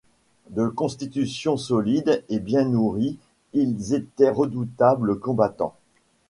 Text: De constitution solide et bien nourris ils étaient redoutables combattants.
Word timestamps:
De 0.49 0.67
constitution 0.67 1.57
solide 1.57 2.23
et 2.27 2.39
bien 2.39 2.65
nourris 2.65 3.19
ils 3.53 3.93
étaient 3.93 4.31
redoutables 4.31 5.19
combattants. 5.19 5.75